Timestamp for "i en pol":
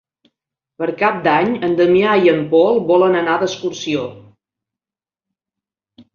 2.23-2.81